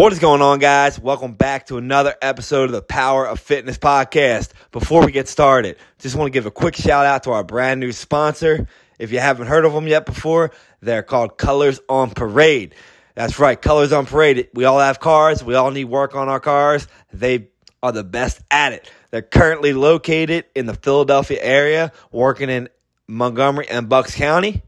[0.00, 0.98] What is going on, guys?
[0.98, 4.52] Welcome back to another episode of the Power of Fitness podcast.
[4.72, 7.80] Before we get started, just want to give a quick shout out to our brand
[7.80, 8.66] new sponsor.
[8.98, 12.74] If you haven't heard of them yet before, they're called Colors on Parade.
[13.14, 14.48] That's right, Colors on Parade.
[14.54, 16.88] We all have cars, we all need work on our cars.
[17.12, 17.48] They
[17.82, 18.90] are the best at it.
[19.10, 22.70] They're currently located in the Philadelphia area, working in
[23.06, 24.62] Montgomery and Bucks County.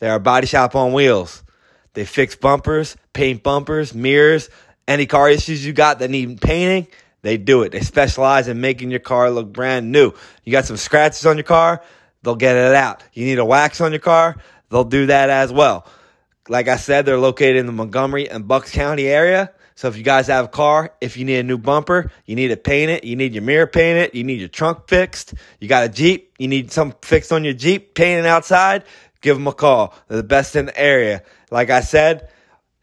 [0.00, 1.44] They're a body shop on wheels.
[1.96, 4.50] They fix bumpers, paint bumpers, mirrors,
[4.88, 6.88] any car issues you got that need painting,
[7.22, 7.72] they do it.
[7.72, 10.12] They specialize in making your car look brand new.
[10.44, 11.82] You got some scratches on your car,
[12.22, 13.02] they'll get it out.
[13.12, 14.36] You need a wax on your car,
[14.70, 15.86] they'll do that as well.
[16.48, 19.52] Like I said, they're located in the Montgomery and Bucks County area.
[19.74, 22.48] So if you guys have a car, if you need a new bumper, you need
[22.48, 25.84] to paint it, you need your mirror painted, you need your trunk fixed, you got
[25.84, 28.84] a Jeep, you need something fixed on your Jeep, painting outside,
[29.20, 29.94] give them a call.
[30.08, 31.22] They're the best in the area.
[31.50, 32.28] Like I said,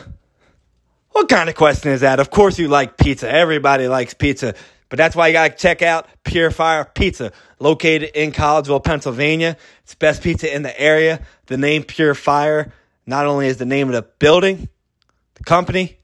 [1.10, 2.20] What kind of question is that?
[2.20, 3.28] Of course you like pizza.
[3.28, 4.54] Everybody likes pizza.
[4.88, 9.56] But that's why you got to check out Pure Fire Pizza, located in Collegeville, Pennsylvania.
[9.82, 11.20] It's best pizza in the area.
[11.46, 12.72] The name Pure Fire
[13.06, 14.68] not only is the name of the building,
[15.34, 15.98] the company,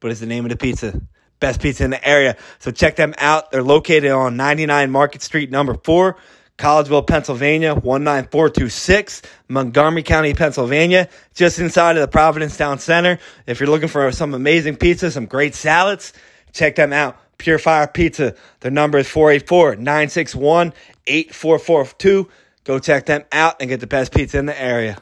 [0.00, 1.00] but it's the name of the pizza.
[1.38, 2.36] Best pizza in the area.
[2.60, 3.50] So check them out.
[3.50, 6.16] They're located on 99 Market Street, number four.
[6.58, 13.18] Collegeville, Pennsylvania, 19426, Montgomery County, Pennsylvania, just inside of the Providence Town Center.
[13.46, 16.12] If you're looking for some amazing pizza, some great salads,
[16.52, 17.18] check them out.
[17.38, 18.36] Pure Fire Pizza.
[18.60, 20.72] Their number is 484 961
[21.06, 22.28] 8442.
[22.64, 24.98] Go check them out and get the best pizza in the area.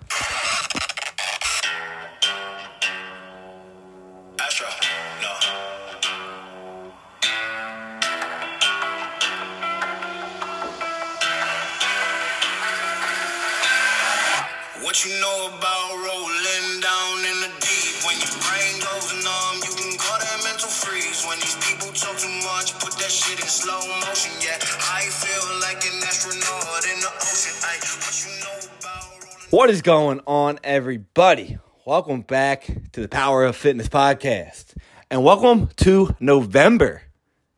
[18.10, 21.24] When your brain goes numb, you can call that mental freeze.
[21.28, 24.32] When these people talk too much, put that shit in slow motion.
[24.42, 24.58] Yeah,
[24.90, 27.54] I feel like an astronaut in the ocean.
[28.02, 31.58] What you know about What is going on, everybody?
[31.86, 34.74] Welcome back to the Power of Fitness podcast.
[35.08, 37.02] And welcome to November.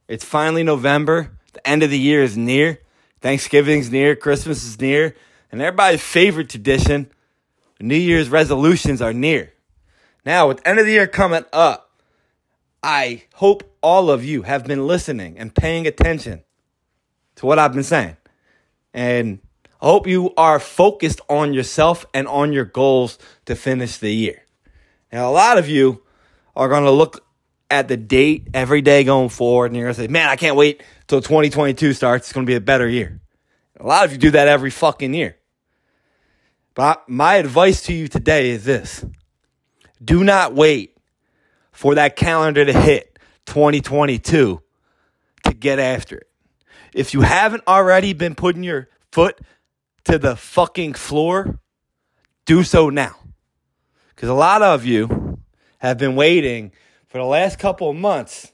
[0.07, 1.31] It's finally November.
[1.55, 2.79] The end of the year is near.
[3.23, 4.15] Thanksgiving's near.
[4.17, 5.17] Christmas is near.
[5.51, 7.11] And everybody's favorite tradition,
[7.81, 9.52] New Year's resolutions are near.
[10.25, 11.91] Now, with the end of the year coming up,
[12.83, 16.43] I hope all of you have been listening and paying attention
[17.37, 18.17] to what I've been saying.
[18.95, 19.41] And
[19.81, 24.43] I hope you are focused on yourself and on your goals to finish the year.
[25.13, 26.03] Now, a lot of you
[26.55, 27.25] are going to look
[27.71, 30.57] at the date every day going forward and you're going to say, man, I can't
[30.57, 32.27] wait till 2022 starts.
[32.27, 33.21] It's going to be a better year.
[33.81, 35.37] A lot of you do that every fucking year.
[36.75, 39.05] But my advice to you today is this
[40.03, 40.97] do not wait
[41.73, 44.61] for that calendar to hit 2022
[45.45, 46.29] to get after it.
[46.95, 49.41] If you haven't already been putting your foot
[50.05, 51.59] to the fucking floor,
[52.45, 53.17] do so now.
[54.15, 55.39] Because a lot of you
[55.79, 56.73] have been waiting
[57.07, 58.53] for the last couple of months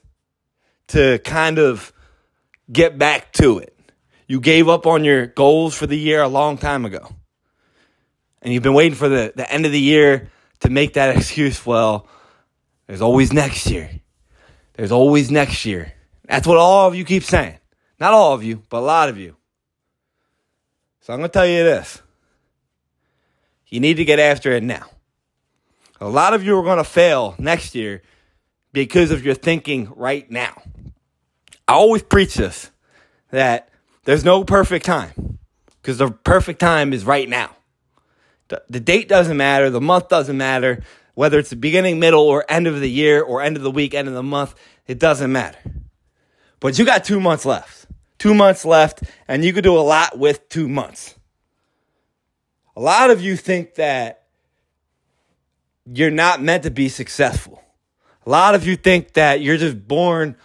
[0.87, 1.93] to kind of
[2.71, 3.75] get back to it.
[4.27, 7.15] You gave up on your goals for the year a long time ago.
[8.41, 10.29] And you've been waiting for the, the end of the year
[10.61, 11.65] to make that excuse.
[11.65, 12.07] Well,
[12.87, 13.89] there's always next year.
[14.73, 15.93] There's always next year.
[16.25, 17.57] That's what all of you keep saying.
[17.99, 19.35] Not all of you, but a lot of you.
[21.01, 22.01] So I'm going to tell you this.
[23.67, 24.87] You need to get after it now.
[26.01, 28.01] A lot of you are going to fail next year
[28.71, 30.61] because of your thinking right now.
[31.67, 32.71] I always preach this
[33.31, 33.69] that
[34.05, 35.39] there's no perfect time
[35.81, 37.55] because the perfect time is right now.
[38.49, 40.83] The, date doesn't matter, the month doesn't matter.
[41.13, 43.93] whether it's the beginning, middle, or end of the year, or end of the week,
[43.93, 44.55] end of the month,
[44.87, 45.59] it doesn't matter.
[46.59, 47.85] But you got two months left.
[48.17, 51.15] Two months left, and you could do a lot with two months.
[52.75, 54.23] A lot of you think that
[55.85, 57.63] you're not meant to be successful.
[58.25, 60.35] A lot of you think that you're just born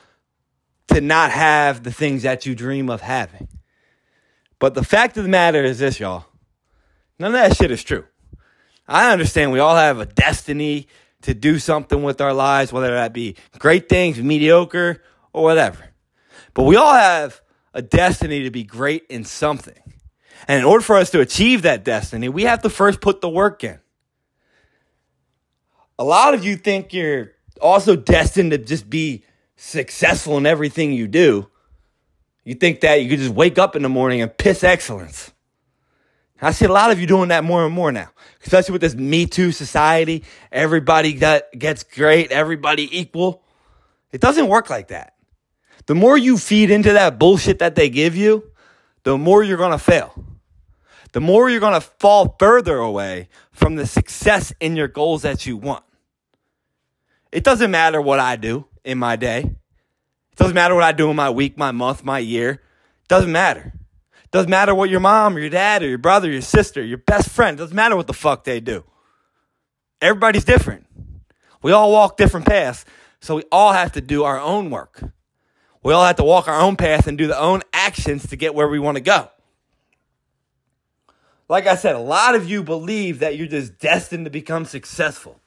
[0.88, 3.48] to not have the things that you dream of having.
[4.58, 6.26] But the fact of the matter is this, y'all.
[7.24, 8.04] None of that shit is true.
[8.86, 10.88] I understand we all have a destiny
[11.22, 15.86] to do something with our lives, whether that be great things, mediocre, or whatever.
[16.52, 17.40] But we all have
[17.72, 19.94] a destiny to be great in something.
[20.46, 23.30] And in order for us to achieve that destiny, we have to first put the
[23.30, 23.80] work in.
[25.98, 29.24] A lot of you think you're also destined to just be
[29.56, 31.48] successful in everything you do.
[32.44, 35.30] You think that you could just wake up in the morning and piss excellence.
[36.44, 38.10] I see a lot of you doing that more and more now,
[38.42, 40.24] especially with this Me Too society.
[40.52, 43.42] Everybody that gets great, everybody equal.
[44.12, 45.14] It doesn't work like that.
[45.86, 48.50] The more you feed into that bullshit that they give you,
[49.04, 50.12] the more you're going to fail.
[51.12, 55.46] The more you're going to fall further away from the success in your goals that
[55.46, 55.84] you want.
[57.32, 59.40] It doesn't matter what I do in my day.
[59.40, 62.50] It doesn't matter what I do in my week, my month, my year.
[62.50, 63.72] It doesn't matter.
[64.34, 66.98] Doesn't matter what your mom or your dad or your brother, or your sister, your
[66.98, 68.82] best friend, doesn't matter what the fuck they do.
[70.02, 70.86] Everybody's different.
[71.62, 72.84] We all walk different paths,
[73.20, 75.04] so we all have to do our own work.
[75.84, 78.56] We all have to walk our own path and do the own actions to get
[78.56, 79.30] where we want to go.
[81.48, 85.38] Like I said, a lot of you believe that you're just destined to become successful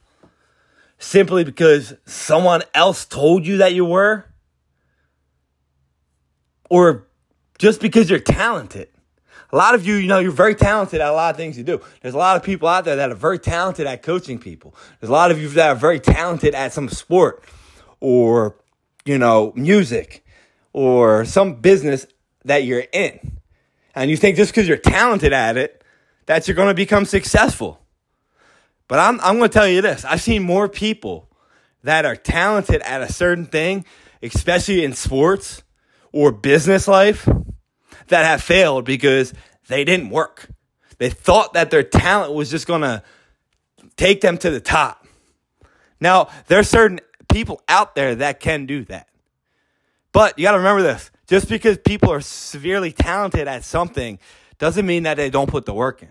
[0.97, 4.23] simply because someone else told you that you were,
[6.69, 7.07] or
[7.57, 8.89] just because you're talented.
[9.51, 11.63] A lot of you, you know, you're very talented at a lot of things you
[11.63, 11.79] do.
[12.01, 14.75] There's a lot of people out there that are very talented at coaching people.
[14.99, 17.43] There's a lot of you that are very talented at some sport
[18.01, 18.57] or,
[19.05, 20.25] you know, music
[20.73, 22.05] or some business
[22.43, 23.39] that you're in.
[23.95, 25.81] And you think just because you're talented at it,
[26.25, 27.81] that you're going to become successful.
[28.89, 31.29] But I'm, I'm going to tell you this I've seen more people
[31.83, 33.85] that are talented at a certain thing,
[34.21, 35.63] especially in sports
[36.11, 37.27] or business life,
[38.07, 39.33] that have failed because
[39.67, 40.47] they didn't work.
[40.97, 43.03] They thought that their talent was just going to
[43.97, 45.05] take them to the top.
[45.99, 46.99] Now, there are certain
[47.31, 49.07] people out there that can do that.
[50.11, 54.19] But you got to remember this just because people are severely talented at something
[54.57, 56.09] doesn't mean that they don't put the work in.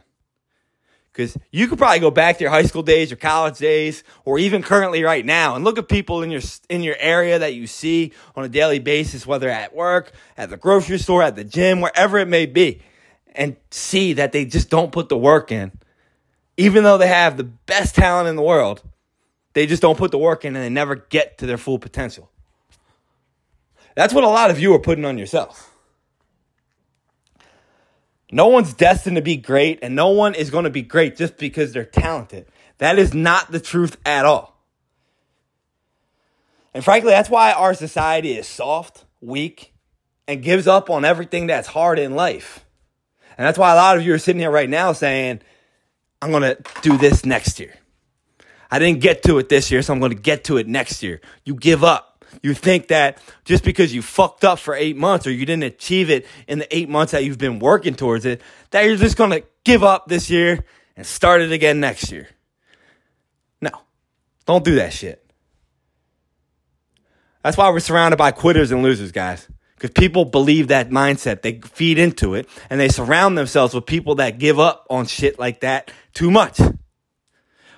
[1.17, 4.39] Because you could probably go back to your high school days, your college days, or
[4.39, 7.67] even currently right now, and look at people in your in your area that you
[7.67, 11.81] see on a daily basis, whether at work, at the grocery store, at the gym,
[11.81, 12.83] wherever it may be,
[13.35, 15.73] and see that they just don't put the work in,
[16.59, 18.83] even though they have the best talent in the world.
[19.55, 22.31] They just don't put the work in, and they never get to their full potential.
[23.95, 25.75] That's what a lot of you are putting on yourself.
[28.31, 31.37] No one's destined to be great, and no one is going to be great just
[31.37, 32.47] because they're talented.
[32.79, 34.57] That is not the truth at all.
[36.75, 39.73] And frankly, that's why our society is soft, weak,
[40.29, 42.65] and gives up on everything that's hard in life.
[43.39, 45.41] And that's why a lot of you are sitting here right now saying,
[46.21, 47.75] I'm going to do this next year.
[48.71, 51.03] I didn't get to it this year, so I'm going to get to it next
[51.03, 51.21] year.
[51.45, 52.06] You give up.
[52.43, 56.11] You think that just because you fucked up for eight months or you didn't achieve
[56.11, 58.41] it in the eight months that you've been working towards it,
[58.71, 60.65] that you're just to give up this year
[60.97, 62.29] and start it again next year.
[63.61, 63.71] No,
[64.47, 65.23] don't do that shit.
[67.43, 69.47] That's why we're surrounded by quitters and losers, guys.
[69.77, 71.43] Because people believe that mindset.
[71.43, 75.39] They feed into it and they surround themselves with people that give up on shit
[75.39, 76.61] like that too much.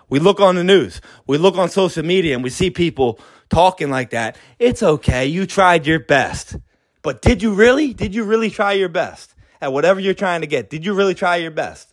[0.08, 3.90] We look on the news, we look on social media, and we see people talking
[3.90, 5.26] like that, it's okay.
[5.26, 6.56] You tried your best.
[7.02, 7.94] But did you really?
[7.94, 10.70] Did you really try your best at whatever you're trying to get?
[10.70, 11.92] Did you really try your best?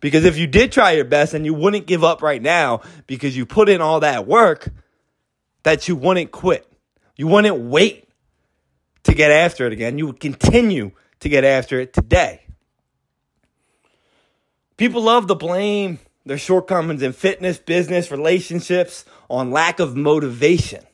[0.00, 3.36] Because if you did try your best and you wouldn't give up right now because
[3.36, 4.68] you put in all that work,
[5.62, 6.66] that you wouldn't quit.
[7.16, 8.08] You wouldn't wait
[9.04, 9.98] to get after it again.
[9.98, 12.40] You would continue to get after it today.
[14.76, 20.84] People love to blame their shortcomings in fitness, business, relationships, on lack of motivation.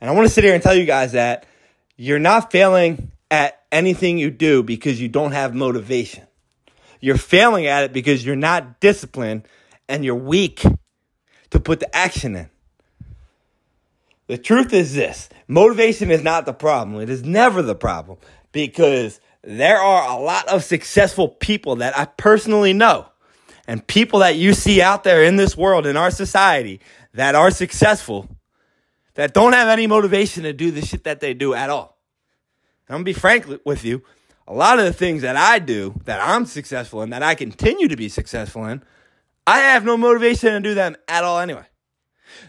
[0.00, 1.46] And I want to sit here and tell you guys that
[1.96, 6.26] you're not failing at anything you do because you don't have motivation.
[7.00, 9.48] You're failing at it because you're not disciplined
[9.88, 10.62] and you're weak
[11.50, 12.50] to put the action in.
[14.26, 17.00] The truth is this motivation is not the problem.
[17.00, 18.18] It is never the problem
[18.52, 23.06] because there are a lot of successful people that I personally know
[23.68, 26.80] And people that you see out there in this world, in our society,
[27.14, 28.28] that are successful,
[29.14, 31.98] that don't have any motivation to do the shit that they do at all.
[32.86, 34.02] And I'm gonna be frank with you.
[34.46, 37.88] A lot of the things that I do, that I'm successful in, that I continue
[37.88, 38.82] to be successful in,
[39.46, 41.66] I have no motivation to do them at all anyway.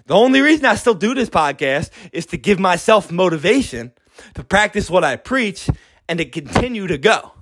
[0.05, 3.91] The only reason I still do this podcast is to give myself motivation
[4.35, 5.69] to practice what I preach
[6.07, 7.33] and to continue to go.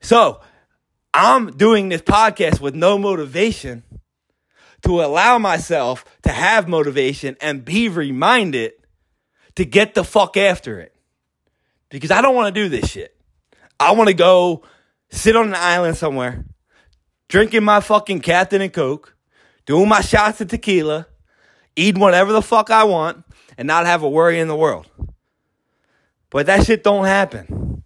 [0.00, 0.40] So
[1.12, 3.82] I'm doing this podcast with no motivation
[4.82, 8.72] to allow myself to have motivation and be reminded
[9.56, 10.94] to get the fuck after it.
[11.90, 13.16] Because I don't want to do this shit.
[13.80, 14.62] I want to go
[15.10, 16.44] sit on an island somewhere,
[17.28, 19.16] drinking my fucking Captain and Coke,
[19.66, 21.06] doing my shots of tequila,
[21.76, 23.24] eating whatever the fuck I want,
[23.56, 24.88] and not have a worry in the world.
[26.30, 27.82] But that shit don't happen.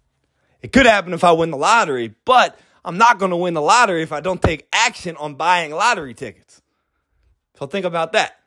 [0.61, 3.61] It could happen if I win the lottery, but I'm not going to win the
[3.61, 6.61] lottery if I don't take action on buying lottery tickets.
[7.57, 8.39] So think about that.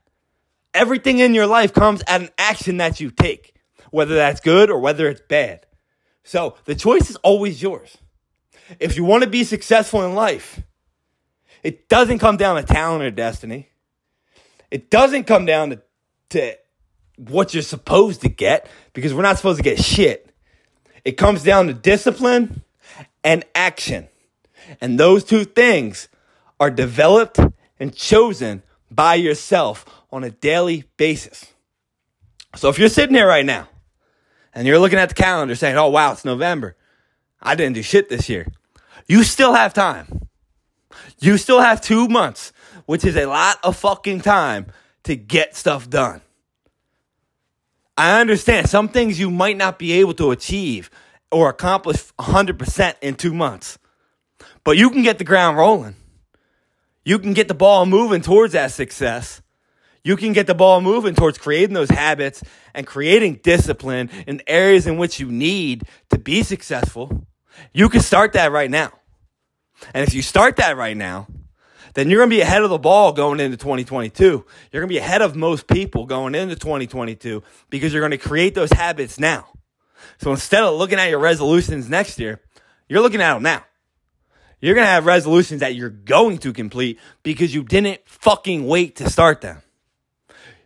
[0.75, 3.55] Everything in your life comes at an action that you take,
[3.91, 5.67] whether that's good or whether it's bad.
[6.25, 7.97] So the choice is always yours.
[8.81, 10.61] If you want to be successful in life,
[11.63, 13.69] it doesn't come down to talent or destiny.
[14.71, 15.83] It doesn't come down to,
[16.31, 16.57] to
[17.17, 20.35] what you're supposed to get because we're not supposed to get shit.
[21.05, 22.63] It comes down to discipline
[23.23, 24.09] and action.
[24.81, 26.09] And those two things
[26.59, 27.39] are developed
[27.79, 31.47] and chosen by yourself on a daily basis.
[32.55, 33.69] So if you're sitting here right now
[34.55, 36.77] and you're looking at the calendar saying, oh, wow, it's November.
[37.41, 38.47] I didn't do shit this year.
[39.07, 40.29] You still have time.
[41.19, 42.53] You still have two months,
[42.87, 44.67] which is a lot of fucking time
[45.05, 46.23] to get stuff done.
[47.97, 50.91] I understand some things you might not be able to achieve
[51.31, 53.79] or accomplish 100% in two months,
[54.65, 55.97] but you can get the ground rolling.
[57.07, 59.41] You can get the ball moving towards that success.
[60.03, 62.43] You can get the ball moving towards creating those habits
[62.75, 67.25] and creating discipline in areas in which you need to be successful.
[67.73, 68.91] You can start that right now.
[69.95, 71.29] And if you start that right now,
[71.95, 74.45] then you're going to be ahead of the ball going into 2022.
[74.73, 78.19] You're going to be ahead of most people going into 2022 because you're going to
[78.19, 79.47] create those habits now.
[80.19, 82.41] So instead of looking at your resolutions next year,
[82.89, 83.65] you're looking at them now.
[84.61, 88.97] You're going to have resolutions that you're going to complete because you didn't fucking wait
[88.97, 89.63] to start them.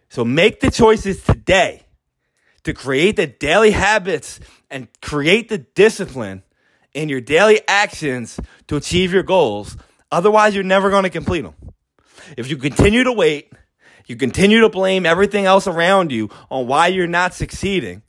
[0.09, 1.87] So make the choices today
[2.62, 6.42] to create the daily habits and create the discipline
[6.94, 9.76] in your daily actions to achieve your goals
[10.12, 11.54] Otherwise, you're never going to complete them.
[12.37, 13.52] If you continue to wait,
[14.06, 18.02] you continue to blame everything else around you on why you're not succeeding,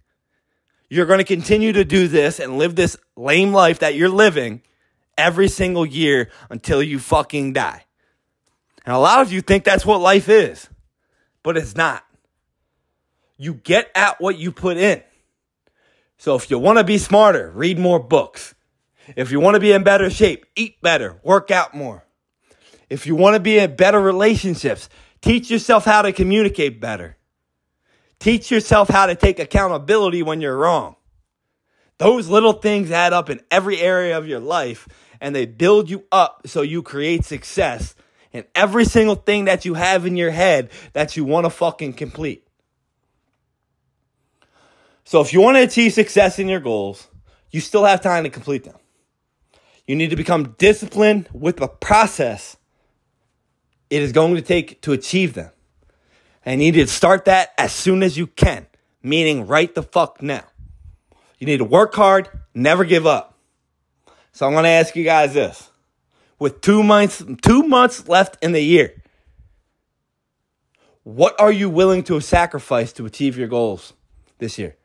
[0.90, 4.62] you're going to continue to do this and live this lame life that you're living
[5.22, 7.86] every single year until you fucking die.
[8.86, 10.68] And a lot of you think that's what life is,
[11.44, 12.04] but it's not.
[13.38, 15.02] You get at what you put in.
[16.18, 18.54] So if you want to be smarter, read more books.
[19.16, 22.04] If you want to be in better shape, eat better, work out more.
[22.90, 24.90] If you want to be in better relationships,
[25.22, 27.18] teach yourself how to communicate better.
[28.20, 30.96] Teach yourself how to take accountability when you're wrong.
[31.98, 34.88] Those little things add up in every area of your life
[35.22, 37.96] and they build you up so you create success
[38.34, 41.94] in every single thing that you have in your head that you want to fucking
[41.94, 42.46] complete.
[45.04, 47.08] So if you want to achieve success in your goals,
[47.52, 48.78] you still have time to complete them.
[49.86, 52.58] You need to become disciplined with the process
[53.90, 55.52] it is going to take to achieve them.
[56.46, 58.66] And you need to start that as soon as you can,
[59.04, 60.46] meaning right the fuck now.
[61.38, 63.31] You need to work hard, never give up.
[64.32, 65.70] So I'm going to ask you guys this.
[66.40, 69.02] With 2 months 2 months left in the year,
[71.04, 73.94] what are you willing to sacrifice to achieve your goals
[74.40, 74.76] this year?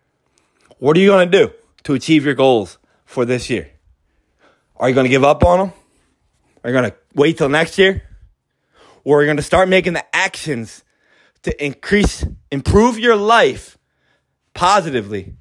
[0.79, 1.53] What are you going to do
[1.85, 3.71] to achieve your goals for this year?
[4.77, 5.73] Are you going to give up on them?
[6.63, 8.03] Are you going to wait till next year?
[9.05, 10.83] Or are you going to start making the actions
[11.43, 13.79] to increase, improve your life
[14.53, 15.37] positively?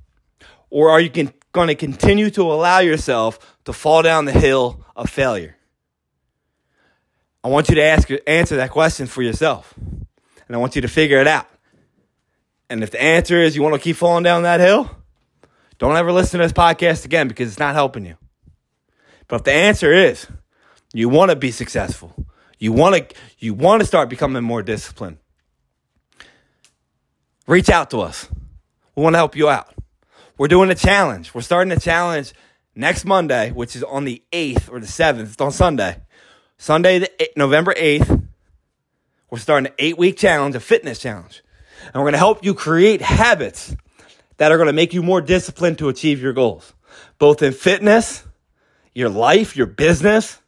[0.69, 1.09] Or are you
[1.55, 5.55] going to continue to allow yourself to fall down the hill of failure?
[7.43, 9.73] I want you to ask, answer that question for yourself.
[9.77, 11.47] And I want you to figure it out.
[12.69, 14.89] And if the answer is you want to keep falling down that hill,
[15.77, 18.17] don't ever listen to this podcast again because it's not helping you.
[19.27, 20.27] But if the answer is
[20.93, 22.13] you want to be successful,
[22.59, 25.17] you want to you want to start becoming more disciplined,
[27.47, 28.27] reach out to us.
[28.95, 29.74] We want to help you out.
[30.37, 31.33] We're doing a challenge.
[31.33, 32.33] We're starting a challenge
[32.75, 35.31] next Monday, which is on the 8th or the 7th.
[35.31, 36.01] It's on Sunday.
[36.57, 38.27] Sunday, the eight, November 8th,
[39.29, 41.43] we're starting an eight week challenge, a fitness challenge.
[41.85, 43.75] And we're going to help you create habits
[44.37, 46.73] that are going to make you more disciplined to achieve your goals,
[47.17, 48.23] both in fitness,
[48.93, 50.39] your life, your business,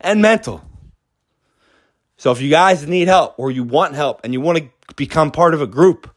[0.00, 0.64] and mental.
[2.16, 5.30] So if you guys need help or you want help and you want to become
[5.30, 6.10] part of a group,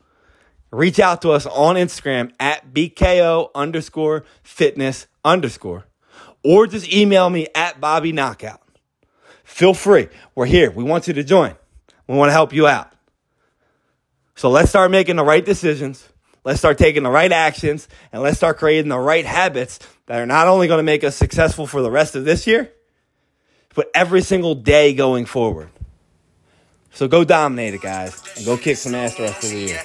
[0.74, 5.86] reach out to us on Instagram at BKO underscore fitness underscore,
[6.44, 8.62] or just email me at Bobby Knockout.
[9.44, 10.10] Feel free.
[10.36, 10.72] We're here.
[10.72, 11.56] We want you to join.
[12.08, 12.92] We want to help you out.
[14.36, 16.10] So let's start making the right decisions.
[16.44, 20.26] Let's start taking the right actions and let's start creating the right habits that are
[20.26, 22.72] not only going to make us successful for the rest of this year,
[23.76, 25.70] but every single day going forward.
[26.92, 29.82] So go dominate it, guys, and go kick some ass the rest of the year.